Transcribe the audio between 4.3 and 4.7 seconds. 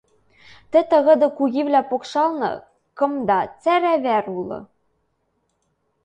улы.